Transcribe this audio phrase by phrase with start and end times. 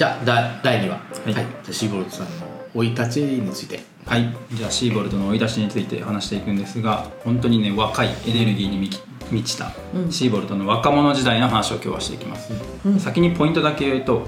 [0.00, 1.34] じゃあだ第2話、はい。
[1.34, 3.80] じゃあシーボルトさんの生い立ちについて。
[4.06, 4.34] はい。
[4.50, 10.10] じゃあシーボルトの追い出しについて話していくんですが本当にね若いエネルギーに満ち満ちたうん。
[10.10, 12.50] シーボルトの若者時代の話を今日はしていきます、
[12.98, 14.26] 先にポイントだけ言うと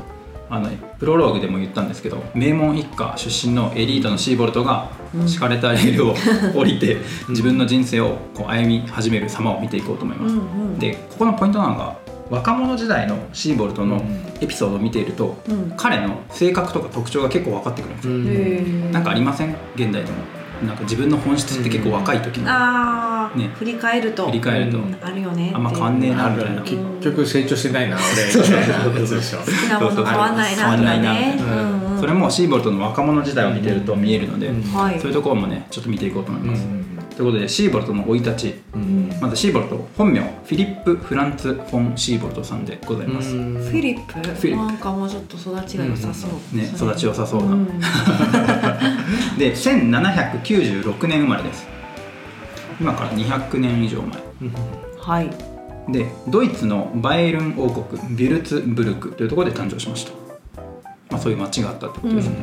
[0.51, 0.69] あの
[0.99, 4.91] プロローグでも言ったんですけど名門一家出身のエリートのシーボルトが
[5.27, 6.15] 敷かれたレールを
[6.55, 6.99] 降りて
[7.31, 10.43] 自分の人生をこう歩み始める様を見ていこうと思います、うんう
[10.77, 10.79] ん。
[10.79, 12.02] でここのポイントなのが
[12.33, 14.03] 若者時代のシーボルトの
[14.41, 15.75] エピソードを見ていると、うん。
[15.77, 18.91] 彼の性格とか特徴が結構分かってくるんですよ、へー。
[18.91, 19.55] なんかありません？
[19.75, 20.17] 現代でも。
[20.67, 23.49] なんか自分の本質って結構若い時にあああ、ね。
[23.49, 24.27] 振り返ると。
[24.27, 24.97] 振り返ると、うん。
[25.03, 26.63] あるよねあんま変わんねえなみたいな。
[26.63, 28.43] 結局成長してないな俺。
[28.43, 31.37] みたいなことでしょ好きなもの変わんないなとかね。
[31.37, 32.01] そうそううんうん。
[32.01, 34.63] それもシーボルトの若者時代を見てると見えるので、うん。
[34.73, 34.99] はい。
[34.99, 36.82] そういうところもねちょっと見ていこうと思います、うん
[37.15, 38.55] ということでシーボルトの生い立ち。
[38.75, 39.11] うん。
[39.21, 44.13] まずシーボルト本名フィリップ・フランツ・フォン・シーボルトさんでございます、フィリップ？
[44.13, 44.57] フィリップ。
[44.57, 47.67] なんかもうちょっと育ちが良さそう、ねそれ育ち良さそうな、ん。
[49.39, 51.67] で1796年生まれです。
[52.81, 54.23] 今から200年以上前。
[54.99, 55.31] はい。
[55.89, 60.13] でドイツのバイエルン王国ビュルツブルクというところで誕生しました、
[61.13, 62.37] まあ、そういう町があったってことですね、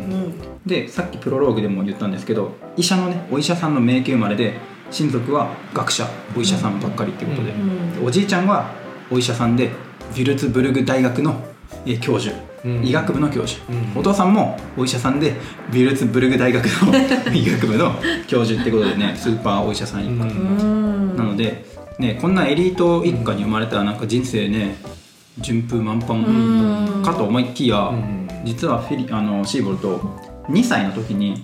[0.66, 4.53] でさっきプロローグでも言ったんですけど医者のねお医者さんの名家生まれで
[4.92, 8.72] 親族は学者お医者さんばっかりっていうことで、うんおじいちゃんは
[9.11, 9.72] お医者さんで
[10.16, 11.44] ビュルツブルグ大学の
[11.86, 15.33] えー教授、うん医学部の教授、うんお父さんもお医者さんで
[15.72, 16.95] ビュルツブルグ大学の
[17.33, 17.94] 医学部の
[18.28, 21.17] 教授ってことでねスーパーお医者さん一家、うん。
[21.17, 21.66] なので、
[21.98, 24.76] ね、こんなエリート一家に生まれたらなんか人生ね
[25.42, 28.28] 順風満帆うんかと思いきや、うん。
[28.45, 29.98] 実はフィリあのシーボルト
[30.50, 31.44] 2歳の時に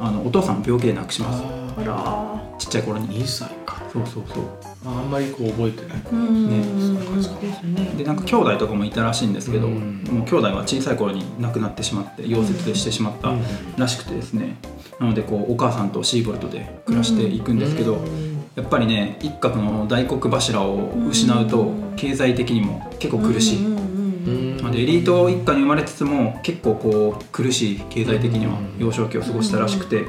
[0.00, 1.42] あのお父さんを病気で亡くします。
[1.78, 2.44] あら。
[2.58, 3.08] ちっちゃい頃に。
[3.22, 3.82] 2歳か。
[3.92, 4.44] そうそうそう。
[4.86, 6.02] あんまりこう覚えてない。
[6.12, 6.50] うん。
[6.50, 10.04] ねうんですねでなんか兄弟とかもいたらしいんですけど、うん。
[10.04, 13.42] もう兄弟は小さい頃に亡くなってしまって溶接でしてしまったうん。
[13.76, 14.56] らしくてですね。
[15.00, 17.98] なのでこうお母さんとシーボルトで暮らしていくんですけど、
[18.56, 30.04] やっぱりね一家の大黒柱を失うと経済的にも結構苦しい、なのでエリート一家に生まれつつも結構こう苦しい経済的には幼少期を過ごしたらしくて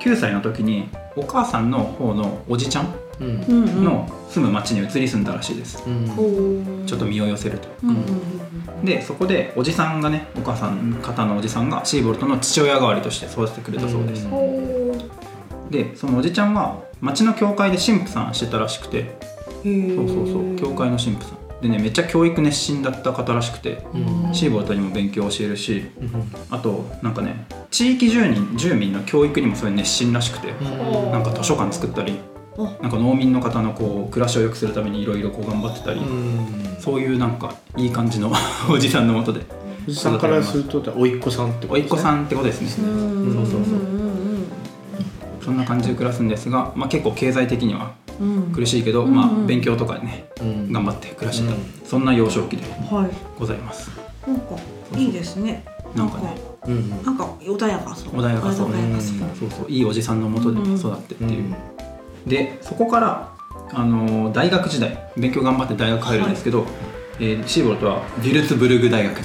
[0.00, 5.82] 9歳の時にお母さんの方のおじちゃんの住む町に移り住んだらしいです。
[5.82, 7.68] ちょっと身を寄せると
[8.82, 14.28] うでそこでおじさんがねお母さん方のおじさんがシーボルトの父親代わりとして育ててくれたそうです
[15.70, 19.18] でそのおじちゃんは町の教会で神父さんしてたらしくて。
[19.62, 19.70] そ
[20.02, 20.56] うそうそう。
[20.56, 21.38] 教会の神父さん。
[21.60, 23.84] でねめっちゃ教育熱心だった方らしくて。
[23.94, 24.34] うん。
[24.34, 25.90] シーボルトにも勉強を教えるし。
[26.00, 26.32] うん。
[26.50, 30.50] あとなんかね地域住人住民の教育にもそういう熱心らしくて。
[30.50, 31.12] うん。
[31.12, 32.18] なんか図書館作ったり。
[32.58, 36.00] あなんか農民の方のこう暮らしを良くするためにいろいろこう頑張ってたり。
[36.00, 36.76] うん。
[36.80, 38.32] そういうなんかいい感じの
[38.70, 39.40] おじさんのもとで。
[39.86, 42.88] おじさんからするとおいっ子さんってことんおいっ子さんってことですね。
[42.88, 43.34] うん。
[43.34, 44.07] そうそうそう
[45.48, 47.94] そんな感じで暮らすんですが、まあ、結構経済的には
[48.54, 50.70] 苦しいけど、うんまあ、勉強とかでねうん。
[50.70, 51.60] 頑張って暮らしてた、うん。
[51.86, 52.64] そんな幼少期で
[52.94, 53.10] はい。
[53.38, 53.90] ございます。
[54.26, 54.56] なんか
[54.94, 55.64] いいですね。
[55.96, 56.36] なんかね。
[56.66, 58.12] うんなんか穏やかそう。
[58.12, 58.70] 穏やかそう。
[58.70, 59.18] 穏やかそう。
[59.40, 59.70] そうそう。
[59.70, 61.54] いいおじさんのもとで育ってっていう、うん
[62.26, 63.32] でそこから
[63.72, 66.66] あのー大学時代勉強頑張って大学入るんですけど、
[67.20, 69.18] えーシーボルトはヴィルツブルグ大学。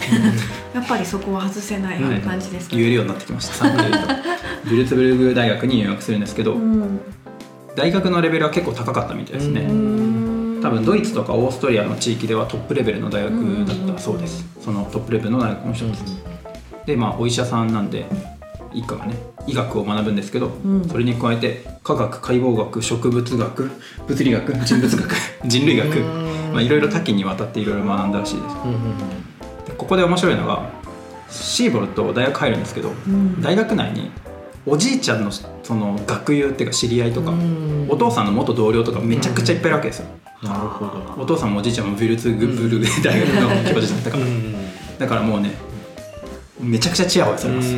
[0.74, 3.66] やっぱりそこは外せないはい感じですか言えるようになってきました。
[3.66, 7.00] 3回言うとヴィルツブルグ大学に入学するんですけど、うん。
[7.76, 10.60] 大学のレベルは結構高かったみたいですね、うん。
[10.62, 13.34] 多分ドイツとかオーストリアの地域ではトップレベルの大学
[13.66, 16.04] だったそうです、そのトップレベルの大学の一つ、
[16.86, 18.06] でまあお医者さんなんで
[18.74, 19.16] 一家がね
[19.48, 20.88] 医学を学ぶんですけど、うん。
[20.88, 23.72] それに加えて科学解剖学植物学
[24.08, 25.16] 物理学人物学
[25.46, 26.00] 人類学
[26.54, 28.56] まあいろいろ多岐にわたっていろいろ学んだらしいです。
[29.68, 30.70] でここで面白いのが
[31.30, 33.42] シーボルト大学入るんですけど、ん。
[33.42, 34.12] 大学内に
[34.66, 37.34] おじいちゃんのその学友っていうか知り合いとか、
[37.90, 40.06] お父さんの元同僚とかめちゃくちゃいっぱいいるわけですよ、
[40.42, 41.22] なるほど。
[41.22, 44.26] お父さんもおじいちゃんもヴィルツグブルグ大学の教授だったから、
[45.00, 45.52] だからもうね
[46.62, 47.76] めちゃくちゃチヤホヤされます、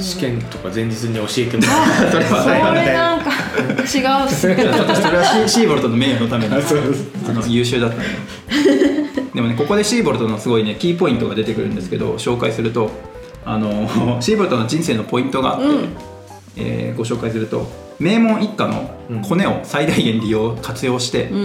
[0.00, 2.10] 試験とか前日に教えてもらう。
[2.12, 6.62] それはそれなんか違うっすねちょっとそれはシーシーボルトの名誉のために。
[6.62, 6.94] そう
[7.28, 8.04] あの優秀だったんで
[9.34, 12.90] でもねここでシーボルトのすごいねキーポイントが出てくるんですけど紹介すると
[13.44, 15.88] あのシーボルトの人生のポイントがあって、うん。
[16.56, 18.90] えーご紹介すると名門一家の
[19.28, 21.44] コネを最大限利用活用してうんう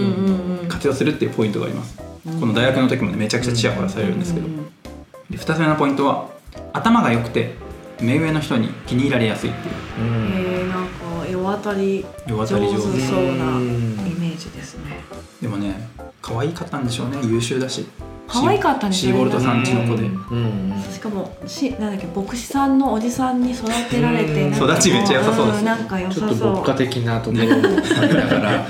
[0.60, 0.68] うん。
[0.68, 1.96] 活用するっていうポイントがあります、
[2.40, 4.46] この大学の時もねめちゃくちゃチヤホヤされるんですけど、
[5.30, 6.28] で2つ目のポイントは
[6.72, 7.54] 頭が良くて
[8.00, 9.74] 目上の人に気に入られやすいっていう。
[9.98, 12.80] えー、なんか世渡り世上手渡り上手。
[12.80, 13.96] そうなイうん。
[14.18, 15.00] メージですね。
[15.40, 15.88] でもね
[16.20, 17.18] 可愛かったんでしょうね。
[17.24, 17.86] 優秀だし。
[18.26, 20.82] 可愛かったねシーボルトさんちの子で、うん。
[20.90, 25.62] しかもしなんだっけ牧師さんのおじさんに育てられて育ちめっちゃ良さそうです。
[25.62, 27.56] んなんか良ちょっとさそう牧歌的なところもあ
[28.06, 28.66] りながら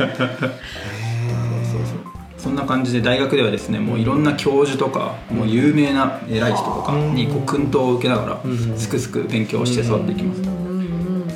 [2.45, 8.77] そんな感じで大学ではですねもういろんな教授とかもう有名な偉い人とかにこう薫陶を受けながらうん。
[8.77, 10.43] すくすく勉強して育っていきます。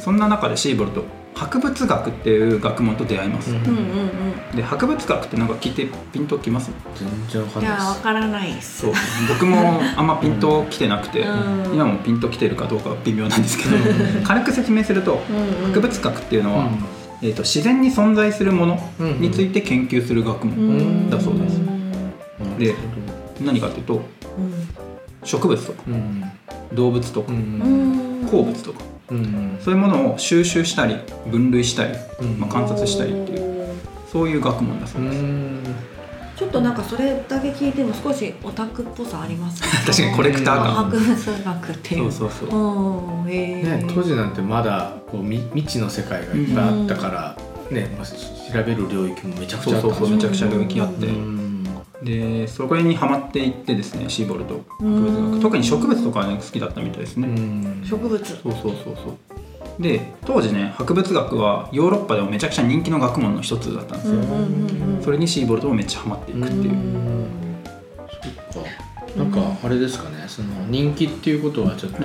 [0.04, 3.52] そんな中でシーボルト博物学っていう学問と出会います、
[4.54, 7.78] で博物学ってなんか聞いてピンときます全然わかうんいやんない。
[7.78, 8.80] ですわからないです。
[8.80, 8.92] そう。
[9.28, 11.74] 僕もあんまピンときてなくて、うん。
[11.74, 13.76] 今もピンときてるかどうかは微妙なんですけど
[14.24, 15.36] 軽く説明するとうん。
[15.36, 15.72] うん。
[15.72, 16.68] 博物学っていうのは、
[17.22, 18.78] えー、と自然に存在するもの
[19.18, 21.60] について研究する学問だそうです、
[22.58, 22.74] で
[23.40, 24.02] 何かっていうと
[25.24, 26.24] 植物とかうん
[26.72, 27.32] 動物とか
[28.30, 28.80] 鉱物とか
[29.10, 32.38] うんそういうものを収集したり分類したり、うん。
[32.38, 33.66] まあ、観察したりっていう
[34.12, 35.62] そういう学問だそううです、ん
[36.38, 39.68] ちょっとなんかそれだけ聞いても少しオタクっぽさありますね。
[39.84, 40.72] 確かにコレクター感。
[40.84, 42.50] 博物学っていうそうそう。
[42.50, 47.36] そうえね、当時なんてまだこうみ未知の世界がいっぱいあったから、
[47.72, 49.88] ねまあ、調べる領域もめちゃくちゃあった。
[49.88, 51.64] そうそうそうめちゃくちゃ領域あって、うん。
[52.04, 55.04] でそこにハマっていってですねシーボルト博うん。
[55.04, 57.82] 物学特に植物とかね好きだったみたいですうね、ん。
[57.84, 58.24] 植物。
[58.24, 59.27] そうそうそうそう
[59.78, 67.26] で当時ね博物学はヨーロッパでもめちゃくちゃ人気の学問の一つだったんですよ、うんうんうんうんそれにシーボルトもめっちゃハマっていくっていう、
[68.52, 68.68] そっか。
[69.16, 70.24] なんかあれですかね。
[70.28, 71.98] その人気っていうことはちょっと、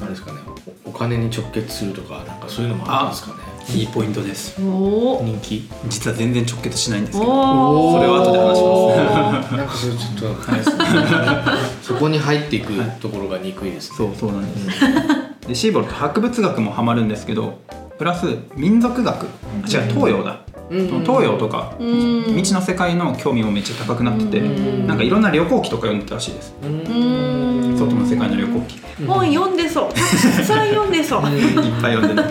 [0.00, 0.38] あれですかね。
[0.84, 3.42] おお金に直結するとかなんかそういうのもあるんですかね。
[3.74, 4.60] いいポイントです。
[4.60, 5.70] 人気。
[5.88, 7.92] 実は全然直結しないんですけど。
[7.92, 9.56] それは後で話します。
[9.56, 11.58] なんかそれちょっとね。
[11.82, 17.58] そこに入っていくところが憎いですね、そうそうなんですでシーボルト博物学もハマるんですけど
[17.98, 19.26] プラス民族学。
[19.26, 20.40] あ違う東洋だ、
[20.70, 20.86] うん。
[21.04, 22.24] 東洋とかうん。
[22.26, 24.86] 未知の世界の興味もめっちゃ高くなってて、うん。
[24.86, 27.76] なんかいろんな旅行記とか読んでたらしいです、うん。
[27.76, 28.76] 外の世界の旅行記。
[28.76, 29.88] いっ本読んでそう。
[29.88, 30.06] たく
[30.44, 31.22] さん読んでそう。
[31.22, 32.28] ぱい読んでる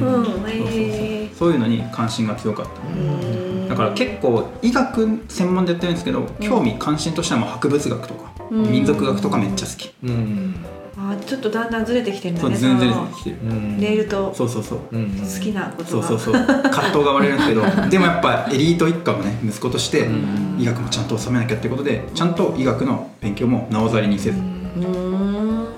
[0.00, 0.48] うん。
[0.48, 3.68] へえそういうのに関心が強かった。
[3.68, 8.70] だから結構医学専門でやってるんですけど興味関心としてはもう博物学とかうん。
[8.70, 9.92] 民族学とかめっちゃ好き。
[10.04, 10.54] うん
[10.96, 13.36] あちょっとだんだんずれてきてるんだねそう全然そのきてる。
[13.42, 13.80] うん。
[13.80, 14.78] レールとそうそうそう。
[14.92, 16.06] うん好きなことが。
[16.06, 16.44] そうそうそう。
[16.44, 20.56] 葛藤が生まれるんですけど でもやっぱエリート一家のね息子としてうん。
[20.58, 24.38] 医学もちゃんと収めなきゃってことでちゃんと医学の勉強もなおざりにせず。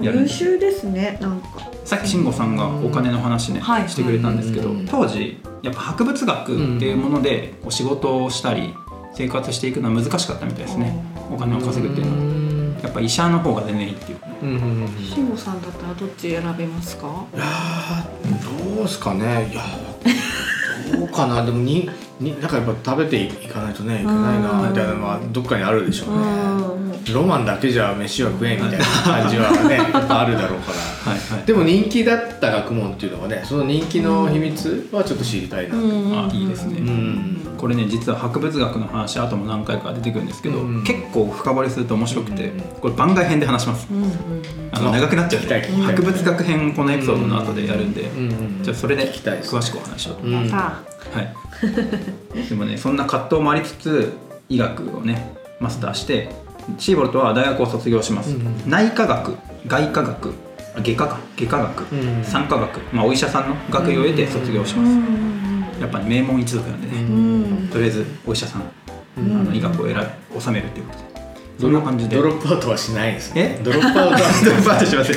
[0.01, 1.47] 優秀ですねなんか。
[1.85, 3.89] さっき慎吾さんがお金の話ね、はい。
[3.89, 4.87] してくれたんですけど、うん。
[4.87, 8.75] 当時やっぱ博物学っていうものでこう仕事をしたり
[9.15, 11.05] 生活していくのは難しかったみたいですね。
[11.31, 12.42] お金を稼ぐっていうのは
[12.83, 14.19] やっぱ医者の方が全然いいっていう。
[14.43, 17.07] うんうんうん慎吾さんだったらどっち選べますか？
[17.35, 19.49] いやーどうですかね。
[19.53, 21.45] いやーどうかな。
[21.45, 21.89] でもに
[22.21, 26.25] になんかやっぱ食べていかないとねいけないなみたいなのはどっかにあるでしょうね。
[26.27, 26.83] うん
[27.13, 29.77] ロマンだけじゃ飯は食えんみたいな感じはね
[30.09, 31.11] あるだろうから。
[31.13, 31.47] はいはい。
[31.47, 35.75] でも人気だった学問っていうのはねその人気の秘密はちょっと知りたいな。
[35.75, 36.79] とあいいですね。
[36.79, 40.83] うんこれね実は博物学の話後も何回か出てくるんですけど、うん。
[40.83, 43.87] 結構深掘りすると面白くて、うんこれ番外編で話します。
[43.89, 44.13] うんうん
[44.73, 45.87] あの長くなっちゃうんで聞きたい聞きたい。
[45.95, 48.11] 博物学編このエピソードの後でやるんで、
[48.63, 49.37] じゃあそれで聞きたい。
[49.37, 50.83] ですね詳しくお話ししようとうんは
[51.21, 54.13] い、でもねそんな葛藤もありつつ
[54.49, 56.31] 医学をねマスターして
[56.79, 59.37] シーボルトは大学を卒業します、うん内科学
[59.69, 60.35] 外科学
[60.75, 67.32] あ外科か外科学、うん産科学、まあ、お医者さんの学位を得て卒業します、やっぱり名門一族なんでね、うん
[67.73, 68.63] とりあえずお医者さん、
[69.19, 69.41] うん。
[69.41, 69.97] あの医学を選
[70.35, 71.23] び収めるっていうことで。
[71.59, 72.17] そんな感じで。
[72.17, 73.57] ドロップアウトはしないですね。
[73.61, 73.63] え？
[73.63, 75.17] ドロップアウトは ドロップアウトしません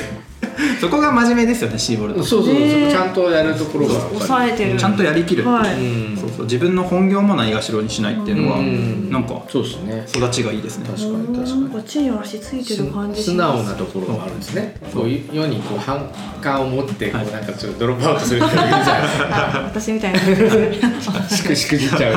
[0.79, 2.23] そこが真面目ですよねシーボルト。
[2.23, 3.93] そうそうそう、ねちゃんとやるところが。
[3.93, 4.79] やっぱり抑えてる。
[4.79, 5.47] ちゃんとやりきる。
[5.47, 5.73] はい。
[5.75, 6.17] うん。
[6.17, 6.45] そうそう。
[6.45, 9.09] 自分の本業もないがしろにしないっていうのは、うん。
[9.11, 10.05] なんかそうですね。
[10.13, 10.85] 育ちがいいですね。
[10.89, 14.75] 確かに確かになんか地に足ついてる感じ素直なところがあるんですね。
[14.93, 15.05] こう。
[15.07, 16.09] いう世にこう反
[16.41, 20.19] 感を持ってこうなんかちょっとドロップアウトする人がいるじゃないですかあ私みたいな。
[21.29, 22.15] しくしくじっちゃう。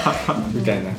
[0.52, 0.90] みたいな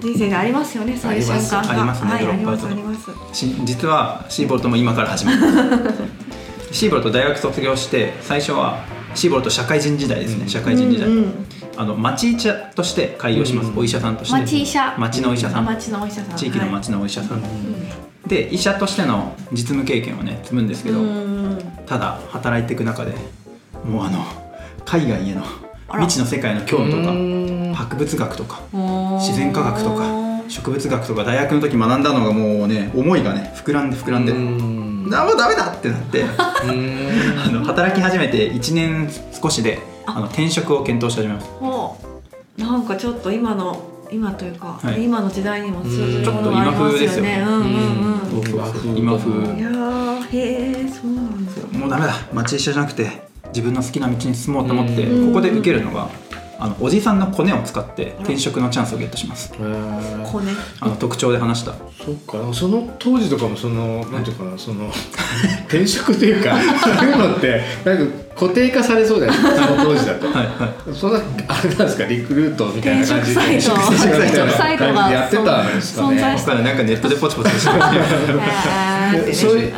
[0.00, 1.70] 人生でありますよねそういう瞬間が。
[1.70, 5.40] ありますねドロッありますし実はシーボルトも今から始める
[6.72, 10.48] シーボルト大学卒業して最初はシーボルト社会人時代ですね、うん。
[10.48, 11.46] 社会人時代、うんうん。
[11.76, 14.34] あの町医者として開業します、うんお医者さんとして。
[14.34, 14.94] 町医者。
[14.96, 15.64] 町のお医者さん。
[15.64, 16.36] 町のお医者さん。
[16.36, 17.44] 地域のはい町のお医者さん、うん
[18.30, 23.12] で医者としての実務経験をね積むんですけど、うんただ働いていく中で
[23.84, 24.24] もうあの
[24.84, 25.42] 海外への
[25.90, 27.49] 未知の世界の興味とかうん
[27.80, 28.60] 博物学とか
[29.18, 35.10] 自然科学とか植物学とか大学の時学んだのがもうね思いがね膨らんで膨らんで、うん。
[35.14, 36.22] あもうダメだってなって。
[36.22, 36.28] うん。
[37.46, 39.08] あの働き始めて1年
[39.40, 40.20] 少しであ。
[40.20, 41.48] の転職を検討し始めます。
[42.58, 43.80] なんかちょっと今の
[44.12, 45.04] 今というか、はい。
[45.04, 47.44] 今の時代にも通ずうんるものがありますよね。
[48.96, 51.78] 今風いやーへえそうなんだ。
[51.78, 52.14] もうダメだ。
[52.32, 55.28] 町医者じゃなくて自分の好きな道に進もうと思ってうん。
[55.28, 56.08] ここで受けるのが
[56.60, 59.52] あのおじさんのコネを使って転職のチャンスをゲットします。
[59.54, 60.30] へー。
[60.30, 60.52] こね。
[60.80, 61.72] あの特徴で話した。
[61.72, 64.90] そっかその当時とかもそのなんていうかなその
[65.66, 69.38] 転職というかそういうのってなんか固定化されそうだよね。
[69.38, 70.26] その当時だと。
[70.28, 70.94] はいはい。
[70.94, 72.04] そんなあれなんですか？
[72.06, 76.16] リクルートみたいな感じで転職サイトサイトがやってたんですかね。
[76.16, 77.68] 存在し僕はなんかネットでポチポチし
[79.26, 79.72] てそういう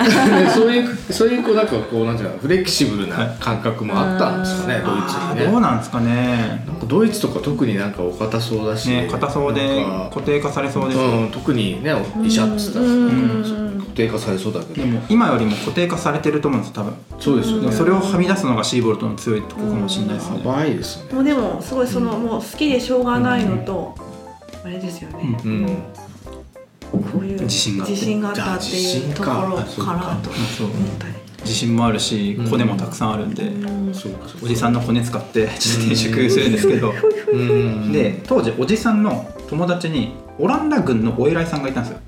[0.50, 5.46] そういうそういうこうなんかこうなんていうのフレキシブルな感覚もあったんですかね、ドイツあにね。
[5.46, 6.62] どうなんですかね。
[6.66, 11.04] なんかドイツとか特になんかお堅そうだし、ね硬そうで固定化されそうですよ。
[11.04, 11.92] うん、特にね
[12.22, 12.92] 医者っつったら、うん。
[13.06, 13.08] う
[13.48, 14.74] ん固定化されそうだけど。
[14.74, 16.94] でも今よりも固定化されてると思うんです多分。
[17.18, 17.72] そうですよね。
[17.72, 20.38] それをはみ出すのがシーボルトの強いところかもしれないですね。
[20.38, 21.12] やばいですね。
[21.12, 23.94] もうでもすごいそのもう好きでしょうがないのと、
[24.64, 25.66] あれですよね、うん。
[26.92, 27.92] こういう自信があって。
[27.94, 31.14] 自信があったっていうところからと思そうったり。
[31.42, 33.94] 自信もあるしうんコネもたくさんあるんで、うん。
[33.94, 34.46] そうかそうか。
[34.46, 36.94] おじさんのコネ使ってちょっと転職するんですけど、
[37.32, 37.92] うん。
[37.92, 41.98] で当時おじさんの友達にオランダ軍のお偉いさんがいたんですよ。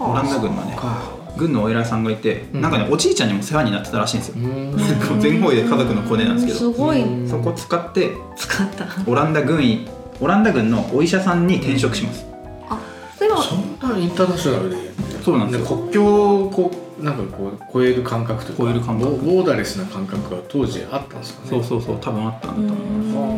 [0.00, 0.76] オランダ軍のね。
[0.76, 2.60] か軍のお偉いさんがいて、うん。
[2.60, 4.34] なんかねおじいちゃんにも世話になってたらしいんですよ。
[4.36, 5.20] う、ん。
[5.20, 7.02] 全方位で家族のコネなんですけど、すごい。
[7.02, 8.86] うんそこ使って使った。
[9.06, 9.88] オランダ軍医
[10.20, 12.26] オランダ軍のお医者さんに転職します、
[12.68, 12.80] あ
[13.20, 14.76] でもそんなインターナショナルで
[15.22, 15.76] そうなんですよ。
[15.76, 18.58] 国境をこうなんかこう超える感覚とか。
[18.58, 19.16] 超える感覚。
[19.16, 21.50] ボボーダレスな感覚が当時あったんですかね。
[21.50, 23.16] そうそうそう多分あったんだと思います。
[23.16, 23.37] う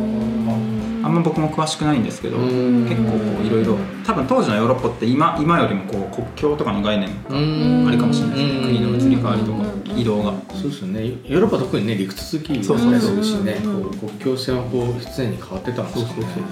[1.03, 2.83] あんま僕も詳しくないんですけどうん。
[2.87, 7.87] 結構こういろいろ多分当時のヨーロッパって今今よりもこう国境とかの概念がうん。
[7.87, 8.57] あれかもしれないですね。
[8.57, 8.65] うん。
[8.67, 9.99] 国の移り変わりとかうん。
[9.99, 10.33] 移動が。
[10.53, 11.05] そうですよね。
[11.07, 16.05] ヨーロッパ特にね陸続きだったりするしねそうそうそうこう国境線はこう常に変わってたんですかね。
[16.05, 16.43] そうそうそう。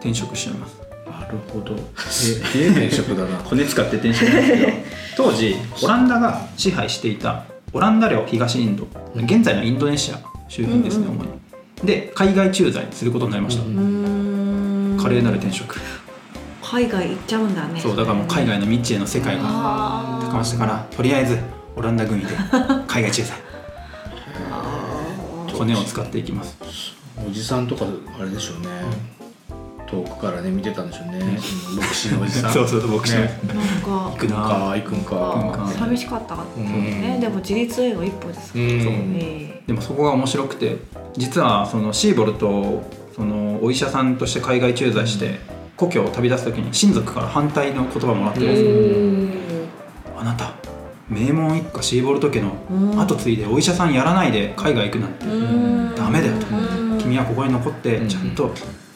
[0.00, 0.80] 転職しちゃいます。
[1.06, 1.74] なるほど。
[2.56, 3.38] え転職だな。
[3.44, 4.72] 骨使って転職なんですけど
[5.30, 8.86] 当時オランダが支配していたオランダ領東インド。
[9.14, 11.18] うん現在のインドネシア周辺ですねうん。
[11.18, 11.28] 主に
[11.84, 13.62] で海外駐在することになりました。
[13.62, 14.98] ううん。
[15.00, 15.76] 華麗なる転職。
[16.62, 17.80] 海外行っちゃうんだね。
[17.80, 21.38] そうだからもう海外の未知への世界が高ましたからとりあえず
[21.76, 22.28] オランダ軍医で
[22.86, 23.36] 海外駐在。
[25.52, 26.56] 骨を使っていきます。
[27.26, 27.86] おじさんとか
[28.18, 28.68] あれでしょうね。
[29.86, 31.38] 遠くからね見てたんでしょうね。
[31.38, 32.52] その牧師のおじさん。
[32.54, 33.22] そうそうそう牧師の。
[33.22, 33.40] ね。
[33.48, 34.10] なんか。
[34.12, 34.36] 行くな。
[34.36, 35.72] か行くんか行くんか。
[35.78, 36.36] 寂しかった。
[36.36, 36.42] ね、
[37.14, 37.20] うん。
[37.20, 39.16] でも自立への一歩ですから、うん。
[39.20, 39.62] え。
[39.66, 40.78] でもそこが面白くて
[41.16, 42.82] 実はそのシーボルと
[43.14, 45.40] そのお医者さんとして海外駐在して
[45.76, 49.62] 故郷を旅立つ時に親族から反対の言葉もらってるんですよ、
[50.18, 50.52] あなた
[51.08, 53.00] 名門一家シーボルト家のうん。
[53.00, 55.94] 後継いでお医者さんやらないで海外行くなんてうん。
[55.96, 56.98] ダメだよとうん。
[56.98, 58.08] 君はここに残ってうん。
[58.08, 58.52] ちゃんと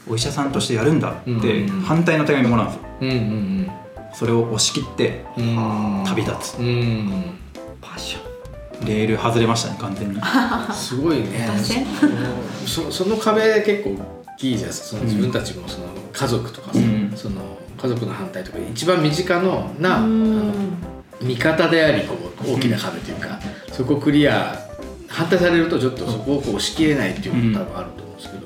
[0.09, 1.81] お医者さんとしてやるんだってうん。
[1.81, 3.73] 反対の手紙もらうんですよ。
[4.15, 5.25] それを押し切って
[6.07, 6.59] 旅立つ。
[6.59, 7.37] うん。
[7.81, 8.24] パッション
[8.85, 10.21] レール外れましたね完全に。
[10.75, 11.49] すごいね。
[12.67, 14.73] そその壁結構大きいじゃん。
[14.73, 17.13] その自分たちもその家族とかさ、うん。
[17.15, 17.41] その
[17.81, 20.53] 家族の反対とか一番身近のな、うん。
[21.23, 22.17] 味方でありこ
[22.47, 23.39] う大きな壁というか、
[23.73, 24.59] そこをクリア
[25.09, 28.45] 反対されるとちょっとそこをこう押し切れないっていうのも多分あると思うんですけど、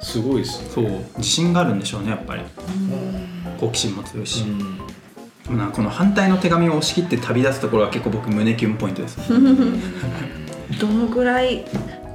[0.00, 0.68] すごいですね。
[0.74, 0.84] そう。
[1.18, 2.42] 自信があるんでしょうねやっぱり。
[3.58, 4.44] 好奇心も強いし、
[5.48, 5.56] うん。
[5.58, 9.18] でもなこの反対の手紙を押し切って旅立つところは結構僕胸キュンポイントです。
[10.80, 11.64] どのぐらい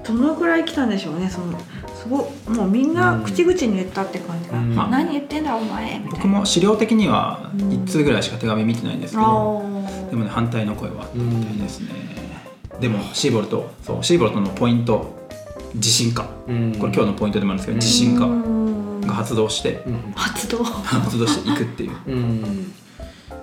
[0.05, 1.57] どのぐらい来たんでしょうねその
[1.95, 4.75] すごいもうみんな口々に言ったって感じが、うん。
[4.75, 11.89] 何言ってんだお前みたい僕なも資料的にはうん1通ぐらいしか手紙見てないんですけあどーでもね反対の声はみたいですね。
[12.79, 15.15] でもシーボルトそうシーボルトのポイント
[15.75, 16.27] 自信家。
[16.47, 16.75] うん。
[16.79, 17.79] これ今日のポイントでもあるんですけどうん。
[17.79, 19.01] 自信家うん。
[19.01, 20.11] が発動してうん。
[20.15, 20.63] 発動。
[20.63, 21.91] 発動していくっていう。
[22.07, 22.73] うん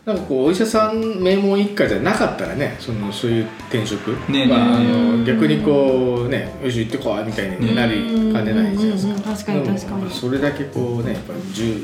[0.09, 4.09] なんかこうお医者さん名門一家じゃなかったらねそのそういう転職。
[4.31, 5.65] ねまああねの逆にこ
[6.17, 9.21] こうねよし行ってこいみたいになりかねないじゃないですか。
[9.35, 10.11] 確かに確かに。
[10.11, 11.75] それだけこうねやっぱり重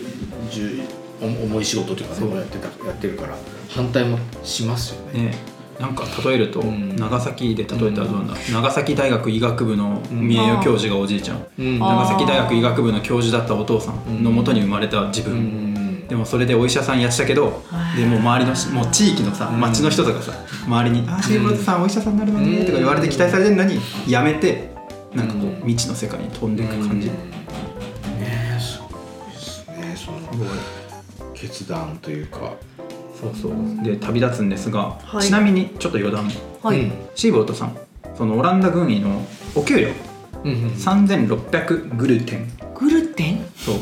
[0.50, 0.82] 重
[1.20, 3.36] お重い仕事というかねやってたやってるから
[3.68, 5.24] 反対もしますよね。
[5.24, 5.34] ね
[5.78, 6.96] なんか例えるとうん。
[6.96, 8.34] 長崎で例えたらどうなんだ？
[8.50, 11.44] 長崎大学医学部の三重教授がおじいちゃん。
[11.58, 15.73] 長崎大学医学部の教授だったお父さんのもとに生まれた自う分ん
[16.08, 18.00] でもそれでお医者さんやってたけどはい。
[18.00, 19.60] でもう周りのしもう地域のさうん。
[19.60, 20.32] 町の人とかさ
[20.66, 24.70] 周りに「あシーボルトさんお医者さんになるのね」とか言われて期待されてるのにやめて
[25.14, 27.08] なんかこう未知の世界に飛んでいく感じ。
[27.08, 27.12] ね
[28.20, 30.18] えすごいですねその
[31.34, 32.52] 決断というか。
[33.20, 33.84] そうそう。
[33.84, 35.22] で旅立つんですがはい。
[35.22, 36.30] ちなみにちょっと余談。
[36.62, 37.76] はい、うんシーボルトさん
[38.16, 39.88] そのオランダ軍医のお給料。
[40.44, 40.58] うんうん。
[40.70, 42.50] 3600グルテン。
[42.74, 43.46] グルテン？
[43.56, 43.74] そう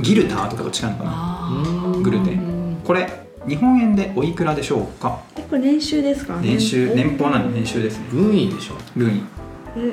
[0.00, 1.10] ギルターとかと近いのかな？
[1.12, 2.78] あグルテン。
[2.84, 3.08] これ
[3.48, 5.20] 日本円でおいくらでしょうか？
[5.36, 6.38] ーこれ年収ですか？
[6.40, 8.74] 年収年年俸なんで年収です軍医でしょ。
[8.96, 9.22] 軍医。
[9.76, 9.92] え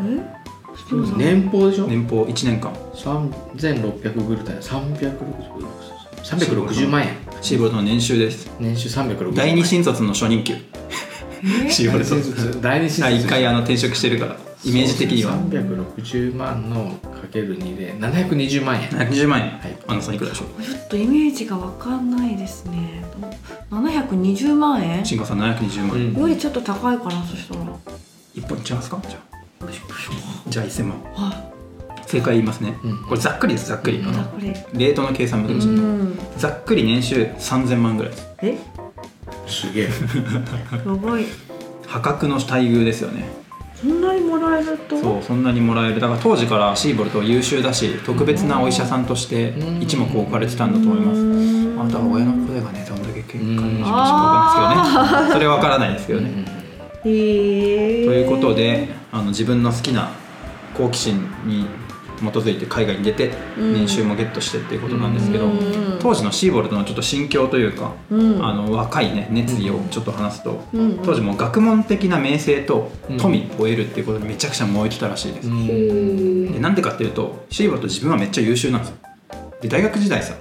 [0.00, 0.44] え？
[1.16, 1.86] 年俸でしょ。
[1.86, 2.72] 年俸1年間。
[2.94, 4.56] 3600グルタン。
[4.56, 5.18] 360
[6.22, 7.08] 360万円。
[7.40, 8.50] シーボルトの年収です。
[8.58, 9.34] 年収360万円。
[9.34, 10.54] 第二新卒の初任給。
[11.70, 12.60] シーボルト。
[12.60, 13.16] 第二新卒。
[13.16, 15.34] 一回あの転職してるからイメージ的には。
[15.34, 18.88] 360万のかける2で720万円。
[18.88, 19.78] 120万円、はい。
[19.86, 23.04] あのさんいくらでしょうちょっとイメージがわかんないですね。
[23.70, 25.04] 720万円？
[25.04, 26.20] 慎吾さん720万円、うん。
[26.20, 27.60] よりちょっと高いかなそしたら。
[28.34, 29.00] 一本いっちゃいますか？
[29.08, 29.68] じゃあ。
[30.48, 31.02] じゃあ1000万。
[31.14, 31.50] は
[32.06, 33.02] 正解言いますね、うん。
[33.04, 34.12] これざっくりですざっくり、うん。
[34.78, 36.18] レートの計算難しい、うん。
[36.36, 38.28] ざっくり年収3000万ぐらいです。
[38.42, 38.58] え？
[39.46, 39.84] すげえ。
[40.86, 41.26] やばい。
[41.86, 43.28] 破格の待遇ですよね
[43.74, 44.96] そんなにもらえると？
[44.98, 46.00] そうそんなにもらえる。
[46.00, 51.20] だから当時からシーボルトは優秀だし特別なお医者さんとして一目置かれてたんだと思います。
[51.20, 55.32] すあとは親の声がねどんだけ結果にうんしましょうかですけどね。
[55.32, 56.44] それは分からないですけどね、
[57.02, 60.10] ということであの自分の好きな
[60.76, 61.66] 好奇心に
[62.18, 63.74] 基づいて海外に出てうん。
[63.74, 65.98] 年収もゲットしてっていうことなんですけど、うん。
[66.00, 68.44] 当時のシーボルトのちょっと心境というか、うん。
[68.44, 70.98] あの若いね熱意をちょっと話すと、うん。
[71.02, 76.52] 当時もう学問的な名声とうん富を得るっていうことにめちゃくちゃ燃えてたらしいです、うん。
[76.52, 78.96] でなんでかっていうとシーボルト自分はめっちゃ優秀なんですよ。
[79.60, 80.34] で大学時代さ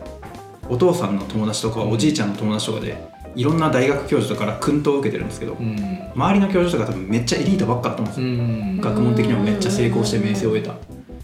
[0.69, 2.95] お父さんの友達とかおじいちゃんの友達とかで
[3.35, 5.75] いろんな大学教授とかから訓導を受けてるんですけど、うん。
[6.15, 8.81] 周りの教授とか多分めっちゃエリートばっかだと思うんですよ、うん。
[8.81, 10.75] 学問的にもめっちゃ成功して名声を得た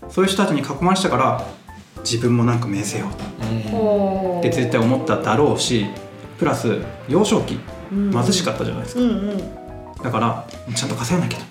[0.09, 1.45] そういう人たちに囲まれてたから
[1.99, 4.39] 自分もなんか名声を。
[4.39, 5.85] って絶対思っただろうし
[6.37, 7.59] プラス幼少期
[7.91, 8.11] うん。
[8.11, 9.01] 貧しかったじゃないですか。
[9.01, 9.37] うんうん。
[10.03, 11.45] だからちゃんと稼がなきゃと。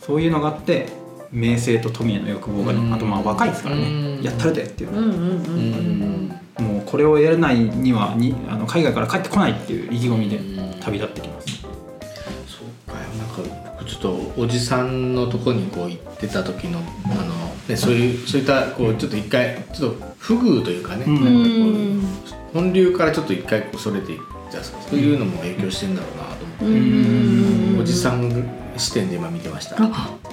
[0.00, 0.88] そういうのがあって
[1.30, 2.92] 名声と富への欲望がねうん。
[2.94, 3.82] あとまあ若いですからね。
[3.82, 4.22] うん。
[4.22, 6.26] やったるでっていううんうんうんううん。
[6.26, 10.80] んもうこれをやらないにはにあの海外から帰ってこないっていう意気込みでうん。
[10.80, 11.46] 旅立ってきます。
[11.48, 12.94] そうか。
[12.94, 17.34] なんか僕ちょっとおじさんのとこにこう行ってた時のあの、
[17.68, 21.14] ね、そういうそういったこうちょっと一回ちょっと不遇というかね、うん。
[21.22, 27.80] なんかこう本流からちょっと一回こうそれていくじゃないですかそういうのも影響してんだろうなと思って、うん。
[27.80, 29.76] おじさん視点で今見てました。
[29.78, 30.10] あ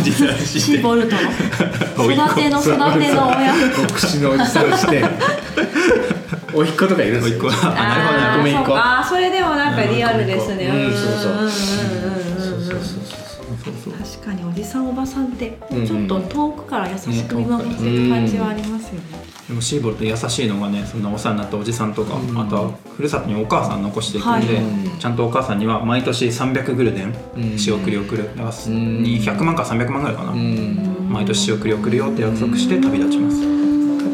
[0.00, 3.54] おじさんボルトの育ての育ての親。
[4.22, 5.04] のおじさん視点。
[6.54, 7.50] おいっ子とかいるんですよ。
[7.50, 10.66] ああそれでもなんかリアルですね。
[10.66, 12.21] うんそうそう
[13.64, 13.92] そうそう。
[13.92, 19.22] 確かにおじさんおばさんってうんちょっと遠くから優しく見守ってる感じはありますよね。
[19.48, 22.38] でもシーボルト優しいのがねそんなお世話になったおじさんとか、うん。
[22.38, 25.00] あとはふるさとにお母さん残していくんで、はい。
[25.00, 27.58] ちゃんとお母さんには毎年300グルデンうん。
[27.58, 28.24] 仕送り送る。
[28.24, 28.50] だからん。
[28.50, 31.08] 200万か300万ぐらいかな、うん。
[31.10, 33.62] 毎年仕送り送るよって約束して旅立ちます。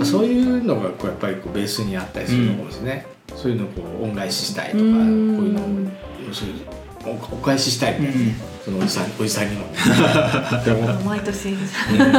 [0.05, 6.55] そういうのがこうやっぱりこうベースにあったりするのかもですね、そういうのをこう恩返ししたいとかこううんいうのをそういう
[7.05, 8.35] おお返ししたいみたいな、うん。
[8.65, 9.67] そのおじさんおじさんにも。
[11.05, 11.55] 毎年。
[11.55, 11.57] お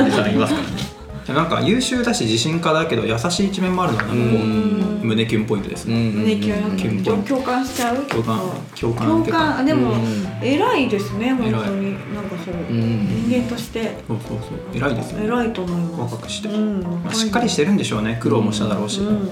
[0.10, 4.14] じさんいますからねなんか優秀だし自信家だけど優しい一面もあるのがな。
[4.14, 4.16] ん。
[4.16, 6.78] かこううん胸キュンポイントですね、胸キュン。
[6.78, 7.30] キュンポイント。
[7.36, 8.04] 共感しちゃう。
[8.06, 8.40] 共感。
[8.80, 9.66] 共感共感。
[9.66, 10.28] でもうん。
[10.42, 11.94] 偉いですね本当に。
[12.16, 12.56] なんかそう。
[12.56, 13.30] うん。
[13.30, 13.96] 人間として。
[14.08, 14.78] そうそうそう。
[14.78, 15.26] 偉いですね。
[15.26, 16.14] 偉いと思います。
[16.16, 16.50] 若くして。
[16.50, 16.82] うん。
[16.82, 18.18] まあ、しっかりしてるんでしょうね。
[18.20, 19.30] 苦労もしただろうし、うん。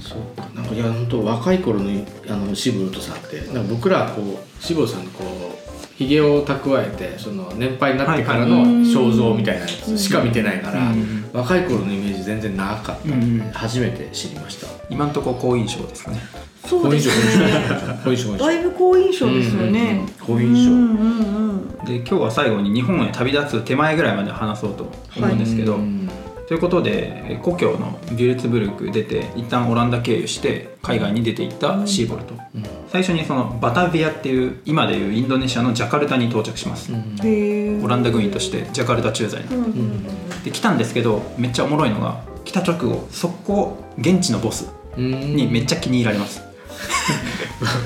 [0.00, 1.90] そうかいや本当若い頃の
[2.28, 5.62] あのシブルトさんってなんか僕らこうシブルトさんにこう
[5.96, 8.66] ひげを蓄えてその年配になってからはいのはい。
[8.82, 11.30] 肖像みたいなやつしか見てないから、うん。
[11.32, 13.40] 若い頃のイメージ全然なかった、うん。
[13.52, 14.66] 初めて知りました。
[14.90, 16.18] 今んとこ好印象ですかね。
[16.66, 17.08] そうです
[17.38, 17.94] ね。
[18.04, 20.06] 好印象好印象だいぶ好印象ですよね。
[20.20, 21.86] 好印象。
[21.86, 24.84] で今日は最後に日本へ旅立つ手前ぐらいまで話そうと
[25.16, 26.08] 思うんですけど、うん
[26.46, 32.64] ということでえ故郷のビュルツブルク出て一旦オランダ経由して海外に出ていったシーボルト、うん。
[32.88, 37.80] 最初にそのバタビアっていう今でいうインドネシアのジャカルタに到着します、へえ。
[37.82, 39.64] オランダ軍員としてジャカルタ駐在にうん。
[39.64, 40.06] うん
[40.44, 45.36] で来たんですけどめっちゃおもろいのが来た直後速攻現地のボスうん。
[45.36, 46.42] にめっちゃ気に入られます、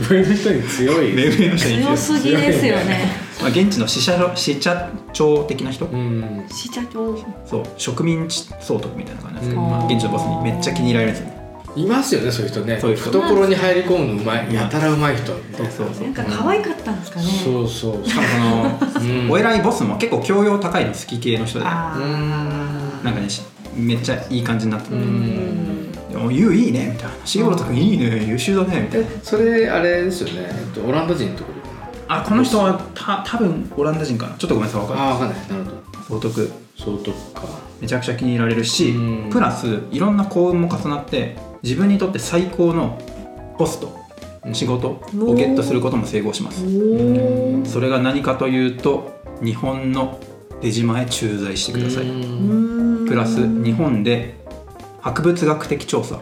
[0.09, 3.27] 上の人に強いレベルの人に強すぎですよね。
[3.41, 6.47] まあ、現地の支社支社長的な人、うん。
[6.51, 7.17] しちゃ長。
[7.45, 9.71] そう植民地総督みたいな感じなんですけど、うん。
[9.71, 11.37] まあ、現地のボスにめっちゃ気に入られるんですよね。
[11.77, 12.79] いますよねそういう人ね。
[12.81, 13.11] そういう人。
[13.11, 14.55] 懐に入り込むのうまい。
[14.55, 16.05] やたらうまい人そうそうそう。
[16.05, 17.27] なんか可愛かったんですかね。
[17.45, 18.09] そうそう。
[18.09, 19.31] しかもその、 うん。
[19.31, 21.65] お偉いボスも結構教養高いの好き系の人で。
[21.67, 23.43] なんかねし
[23.77, 25.76] めっちゃいい感じになってて「うん。
[26.17, 29.07] でもユウいいね」みたいな「シーボルト君いいね優秀だね」みたいな。
[29.07, 31.67] えそれあれですよね、えっと、オランダ人ってことか
[32.09, 34.37] あこの人はた多分オランダ人かな。
[34.37, 35.07] ちょっとごめんなさい分かんない。
[35.07, 35.49] なああ分かんない。
[35.51, 35.65] なる
[36.09, 36.21] ほど。
[36.21, 36.51] 総督。
[36.77, 37.43] 総督か。
[37.81, 39.31] めちゃくちゃ気に入られるしうん。
[39.31, 42.99] プラスいろんな幸運も重なって自分にとって最高の
[43.59, 43.99] ポスト
[44.45, 44.55] うん。
[44.55, 46.65] 仕事をゲットすることも成功します。
[47.65, 50.21] それが何かというと日本の
[50.63, 52.05] 出島へ駐在してください。
[52.05, 53.07] うん。
[53.07, 54.46] プラス日本で
[55.07, 56.19] 博物学的調査。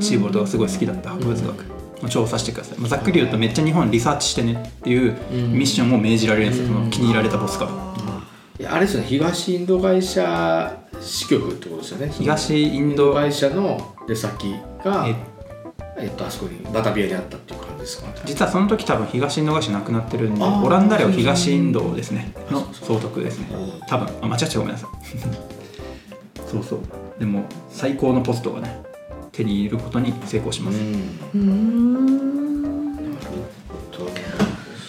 [0.00, 1.64] シーボルトがすごい好きだった博物学。
[2.02, 5.52] を調査してください、まあ、ざっくり言うとめっちゃ日本リサーチしてねっていううん。
[5.52, 7.70] ミッションを命じられるんですよ、気に入られたボスから。
[8.58, 9.06] いやあれですよね。
[9.06, 12.12] 東インド会社支局ってことですよね。
[12.12, 13.06] 東インド。
[13.06, 15.14] ド会社の出先がえ
[15.98, 18.14] えっとあそこにバタビアにあったっていう感じですかね。
[18.24, 23.46] 実はその時多分東インド会社なくなってるんでオランダ領東インドですねの総督ですね。
[23.88, 24.08] 多分。
[24.22, 24.90] あ間違っちゃごめんなさい。
[26.50, 26.80] そうそう
[27.18, 28.82] でも最高のポストがね
[29.32, 30.80] 手に入れることに成功します、う
[31.38, 33.18] ん。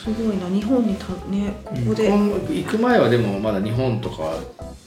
[0.06, 4.38] すごいな日本にたねここで、行く前はでもまだ日本とか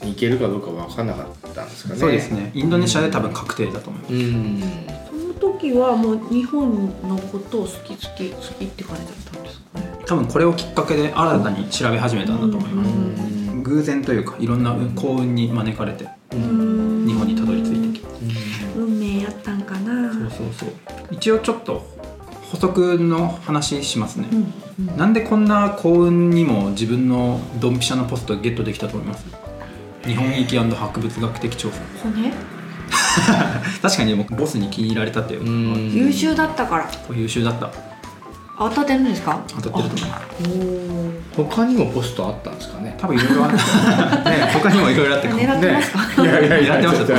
[0.02, 1.68] に行けるかどうか分からなかったん。
[1.68, 4.62] ですかねそうですねインドネシアで多分確定だと思いますうん。
[5.08, 9.42] その時はもう日本のことを好き好き好きって感じだったん。
[9.42, 12.40] ですかね多分これをきっかけで新たに調べ始めたん。
[12.40, 12.90] だと思います、
[13.62, 14.62] 偶然というかいろん。
[14.62, 16.08] な幸運に招かれて
[21.18, 21.84] 一応ちょっと
[22.50, 24.52] 補足の話しますね、うん
[24.88, 24.96] うん。
[24.96, 29.26] なんでこんな幸運にも自分のドンピシャなポストをゲットできたと思います？
[30.06, 31.80] 日本行き博物学的調査。
[32.02, 32.32] 骨？
[33.82, 35.92] 確かにでもボスに気に入られたっていう、うん。
[35.92, 36.88] 優秀だったから。
[37.14, 37.70] 優秀だった。
[38.56, 39.40] 当たってるんですか？
[39.48, 40.24] 当たってると思います
[41.36, 42.94] おお他にもポストあったんですかね？
[42.98, 43.56] 多分いろいろあった。
[44.30, 45.28] ね他にもいろいろあって。
[45.28, 47.06] 狙ってますか、ねいやいやいや狙ってますよ。
[47.06, 47.18] ちょっ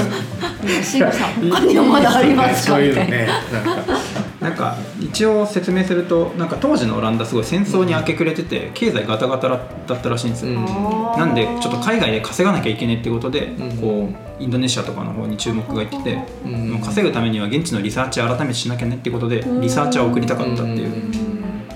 [0.84, 3.60] 慎吾さん他にもまだありますかなねな。
[3.62, 3.94] んか
[4.42, 10.66] なんか一応説明するとなんか当時のオランダすごい戦争に明け暮れてて経済ガタガタだったらしいんですよ、うん。
[10.66, 13.78] なんでちょっと海外で稼がなきゃいけないってことで、うん。
[13.78, 16.72] こうインドネシアとかの方に注目がいってて、うん。
[16.72, 20.90] もう稼ぐためには現地のリサーチ改めてしなきゃねってことでリサーチャーを送りたかったっていう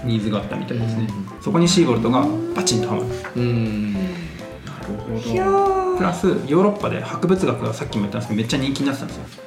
[0.05, 1.07] ニーズがあったみたいですね、
[1.41, 3.05] そこにシーボルトがバチンとはまる。
[3.35, 3.93] うん。
[3.93, 9.43] なるほいやどープラスヨーロッパで博物学がさっきも言ったんですけどめっちゃ人気になってたんですよ。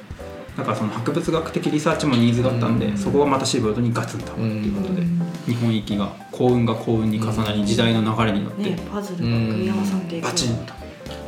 [0.57, 2.97] だからその博物学的リサーチもニーズがあったんで、うん。
[2.97, 5.03] そこがまたシーボルトにガツンとはまるっていうことで、
[5.45, 10.23] 日本行きが幸運が幸運に重なり時代の流れに乗って、ねパズルが組み合わさっていく。
[10.23, 10.73] バチンと。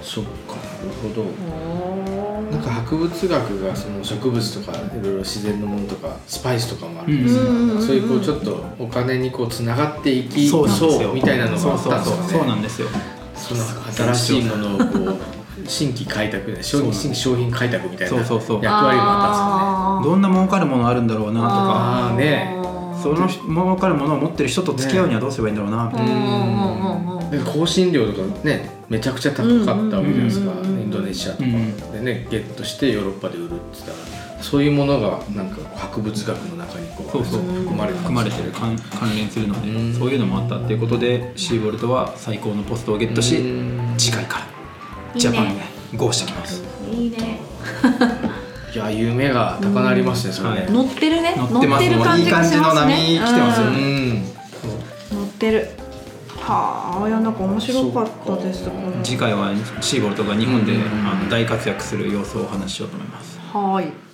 [0.01, 1.25] そっかなるほど。
[2.49, 11.13] なんか博物学がその植物とかいろいろ自然のものとかスパイスとかもあるんですけど、そういうこうちょっとお金にこうつながっていきそうなんですよ。
[11.13, 12.39] みたいなのがあったんですそう。
[12.39, 12.87] そうなんですよ
[13.39, 18.63] その新しいものをこう新規開拓で商品新規商品開拓みたいなそうそうそう。
[18.63, 20.05] 役割もあったんですかね。
[20.05, 22.15] どんな儲かるものあるんだろうなとか。
[22.17, 22.55] ね。
[23.01, 25.85] その儲かるものを持ってる人と付き合うにはどうすればいいんだろうな。
[25.85, 30.51] みたいな、香辛料とかねめちゃくちゃ高かったわけじゃないですか。
[30.51, 37.41] うんうんうんうんインドネシアとか、うんでねゲットしてヨーロッパで売るって言ったらそういうものがなんか博物学の中にこうそうそう。
[37.41, 39.93] 含まれて含まれてる関関連するので、うん。
[39.93, 43.95] そういうのもあったっていうことでシーボルトは最高のポストをゲットし、うん。
[43.97, 45.61] 次回からジャパンへ
[45.95, 46.63] ゴーしてきます。
[46.91, 47.39] いいね。
[48.73, 50.71] いや夢が高鳴りますねそれね、はい。
[50.71, 51.35] 乗ってるね。
[51.35, 51.89] 乗ってます。
[51.89, 53.67] るもういい感じの波来てますよ。
[53.67, 55.69] 乗ってる。
[56.41, 58.67] はあいやなんか面白かったです
[59.03, 60.81] 次回はシーボルトが日本で、うん。
[61.07, 63.39] あの大活躍する様子をお話ししようと思います。
[63.53, 64.08] はい